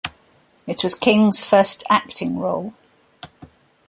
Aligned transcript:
It 0.65 0.83
was 0.83 0.95
King's 0.95 1.43
first 1.43 1.83
acting 1.87 2.39
role. 2.39 2.73